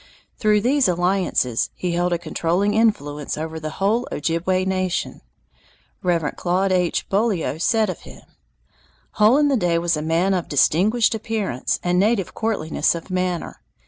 [0.39, 5.21] Through these alliances he held a controlling influence over the whole Ojibway nation.
[6.01, 7.07] Reverend Claude H.
[7.07, 8.23] Beaulieu says of him:
[9.21, 13.61] "Hole in the Day was a man of distinguished appearance and native courtliness of manner.